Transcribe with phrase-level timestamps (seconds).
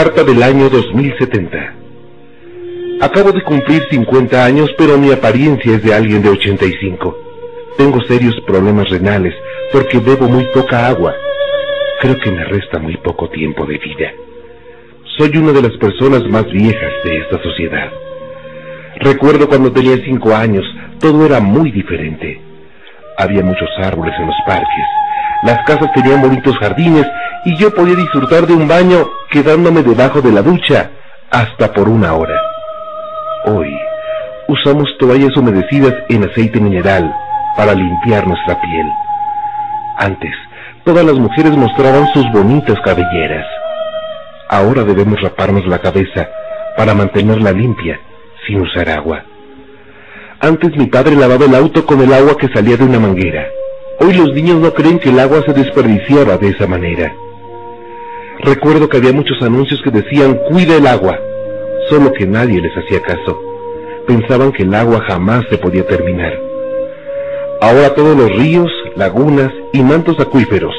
[0.00, 1.74] Carta del año 2070.
[3.00, 7.18] Acabo de cumplir 50 años, pero mi apariencia es de alguien de 85.
[7.76, 9.34] Tengo serios problemas renales
[9.72, 11.12] porque bebo muy poca agua.
[12.00, 14.12] Creo que me resta muy poco tiempo de vida.
[15.16, 17.90] Soy una de las personas más viejas de esta sociedad.
[19.00, 20.64] Recuerdo cuando tenía cinco años,
[21.00, 22.40] todo era muy diferente.
[23.16, 24.86] Había muchos árboles en los parques,
[25.42, 27.06] las casas tenían bonitos jardines
[27.44, 30.90] y yo podía disfrutar de un baño quedándome debajo de la ducha
[31.30, 32.34] hasta por una hora.
[33.46, 33.70] Hoy
[34.48, 37.14] usamos toallas humedecidas en aceite mineral
[37.56, 38.86] para limpiar nuestra piel.
[39.98, 40.32] Antes,
[40.84, 43.46] todas las mujeres mostraban sus bonitas cabelleras.
[44.48, 46.28] Ahora debemos raparnos la cabeza
[46.76, 48.00] para mantenerla limpia
[48.46, 49.22] sin usar agua.
[50.40, 53.46] Antes mi padre lavaba el auto con el agua que salía de una manguera.
[54.00, 57.12] Hoy los niños no creen que el agua se desperdiciaba de esa manera.
[58.40, 61.18] Recuerdo que había muchos anuncios que decían cuida el agua,
[61.88, 63.36] solo que nadie les hacía caso.
[64.06, 66.32] Pensaban que el agua jamás se podía terminar.
[67.60, 70.74] Ahora todos los ríos, lagunas y mantos acuíferos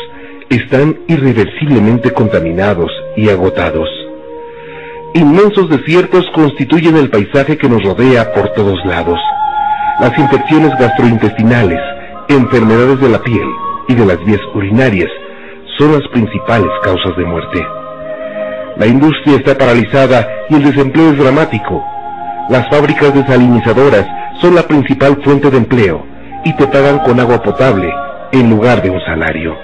[0.49, 3.89] están irreversiblemente contaminados y agotados.
[5.13, 9.19] Inmensos desiertos constituyen el paisaje que nos rodea por todos lados.
[9.99, 11.81] Las infecciones gastrointestinales,
[12.29, 13.47] enfermedades de la piel
[13.87, 15.09] y de las vías urinarias
[15.77, 17.65] son las principales causas de muerte.
[18.77, 21.83] La industria está paralizada y el desempleo es dramático.
[22.49, 24.05] Las fábricas desalinizadoras
[24.41, 26.05] son la principal fuente de empleo
[26.45, 27.91] y te pagan con agua potable
[28.31, 29.55] en lugar de un salario.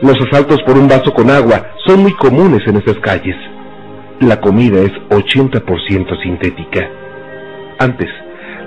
[0.00, 3.36] Los asaltos por un vaso con agua son muy comunes en estas calles.
[4.20, 6.88] La comida es 80% sintética.
[7.80, 8.08] Antes,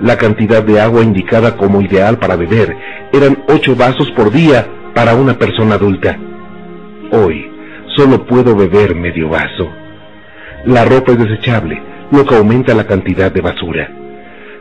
[0.02, 2.76] la cantidad de agua indicada como ideal para beber
[3.12, 6.18] eran 8 vasos por día para una persona adulta.
[7.12, 7.48] Hoy
[7.96, 9.70] solo puedo beber medio vaso.
[10.64, 11.80] La ropa es desechable,
[12.10, 13.90] lo que aumenta la cantidad de basura.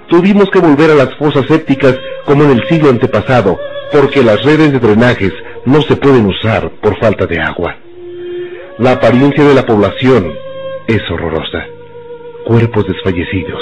[0.09, 3.59] Tuvimos que volver a las fosas sépticas como en el siglo antepasado,
[3.91, 5.33] porque las redes de drenajes
[5.65, 7.75] no se pueden usar por falta de agua.
[8.77, 10.33] La apariencia de la población
[10.87, 11.65] es horrorosa.
[12.45, 13.61] Cuerpos desfallecidos,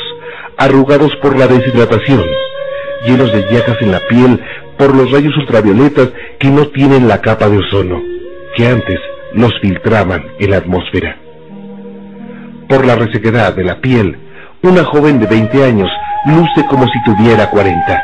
[0.59, 2.25] arrugados por la deshidratación,
[3.06, 4.42] llenos de llagas en la piel
[4.78, 8.02] por los rayos ultravioletas que no tienen la capa de ozono,
[8.58, 9.00] que antes
[9.34, 11.18] los filtraban en la atmósfera.
[12.68, 14.18] Por la resequedad de la piel,
[14.62, 15.90] una joven de 20 años
[16.25, 18.03] luce como si tuviera 40.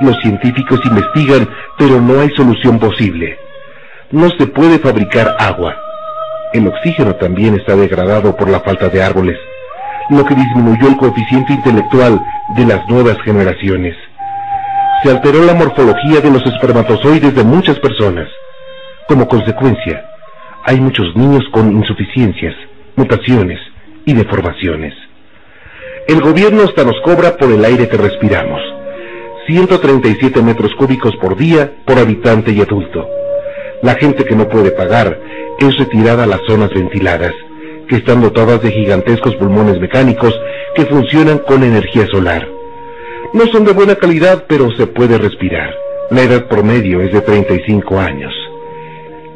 [0.00, 1.48] Los científicos investigan,
[1.78, 3.38] pero no hay solución posible.
[4.10, 5.76] No se puede fabricar agua.
[6.52, 9.36] El oxígeno también está degradado por la falta de árboles
[10.10, 12.20] lo que disminuyó el coeficiente intelectual
[12.56, 13.96] de las nuevas generaciones.
[15.02, 18.28] Se alteró la morfología de los espermatozoides de muchas personas.
[19.08, 20.04] Como consecuencia,
[20.64, 22.54] hay muchos niños con insuficiencias,
[22.96, 23.58] mutaciones
[24.04, 24.94] y deformaciones.
[26.08, 28.60] El gobierno hasta nos cobra por el aire que respiramos.
[29.46, 33.08] 137 metros cúbicos por día por habitante y adulto.
[33.82, 35.18] La gente que no puede pagar
[35.58, 37.32] es retirada a las zonas ventiladas
[37.90, 40.32] que están dotadas de gigantescos pulmones mecánicos
[40.76, 42.46] que funcionan con energía solar.
[43.34, 45.74] No son de buena calidad, pero se puede respirar.
[46.10, 48.32] La edad promedio es de 35 años.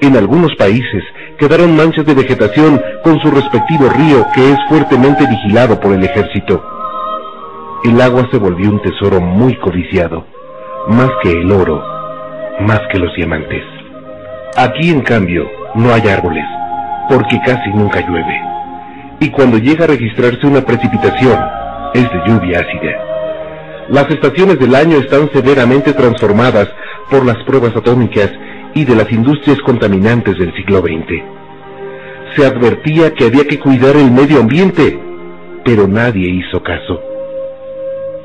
[0.00, 1.02] En algunos países
[1.36, 6.62] quedaron manchas de vegetación con su respectivo río que es fuertemente vigilado por el ejército.
[7.82, 10.26] El agua se volvió un tesoro muy codiciado,
[10.88, 11.82] más que el oro,
[12.60, 13.64] más que los diamantes.
[14.56, 15.44] Aquí, en cambio,
[15.74, 16.44] no hay árboles,
[17.08, 18.40] porque casi nunca llueve.
[19.20, 21.38] Y cuando llega a registrarse una precipitación,
[21.94, 23.14] es de lluvia ácida.
[23.88, 26.68] Las estaciones del año están severamente transformadas
[27.10, 28.30] por las pruebas atómicas
[28.74, 31.22] y de las industrias contaminantes del siglo XX.
[32.34, 34.98] Se advertía que había que cuidar el medio ambiente,
[35.64, 37.00] pero nadie hizo caso.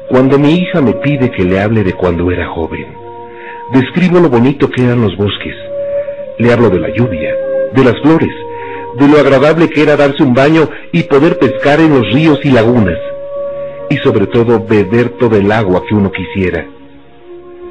[0.09, 2.87] Cuando mi hija me pide que le hable de cuando era joven,
[3.71, 5.55] describo lo bonito que eran los bosques.
[6.39, 7.31] Le hablo de la lluvia,
[7.73, 8.33] de las flores,
[8.97, 12.51] de lo agradable que era darse un baño y poder pescar en los ríos y
[12.51, 12.97] lagunas,
[13.89, 16.65] y sobre todo beber todo el agua que uno quisiera.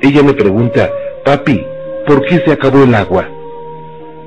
[0.00, 0.90] Ella me pregunta,
[1.24, 1.64] papi,
[2.06, 3.28] ¿por qué se acabó el agua?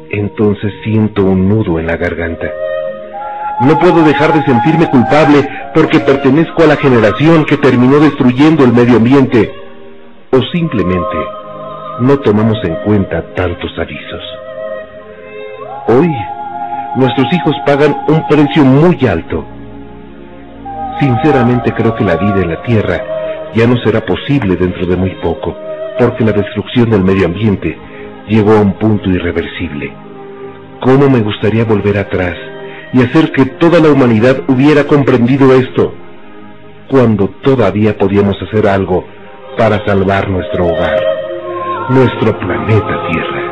[0.09, 2.51] Entonces siento un nudo en la garganta.
[3.61, 8.73] No puedo dejar de sentirme culpable porque pertenezco a la generación que terminó destruyendo el
[8.73, 9.51] medio ambiente,
[10.31, 11.17] o simplemente
[11.99, 14.21] no tomamos en cuenta tantos avisos.
[15.87, 16.09] Hoy
[16.95, 19.45] nuestros hijos pagan un precio muy alto.
[20.99, 23.01] Sinceramente creo que la vida en la Tierra
[23.53, 25.55] ya no será posible dentro de muy poco,
[25.97, 27.77] porque la destrucción del medio ambiente
[28.27, 29.93] llegó a un punto irreversible.
[30.81, 32.35] ¿Cómo me gustaría volver atrás
[32.93, 35.93] y hacer que toda la humanidad hubiera comprendido esto,
[36.89, 39.05] cuando todavía podíamos hacer algo
[39.57, 40.99] para salvar nuestro hogar,
[41.89, 43.50] nuestro planeta Tierra.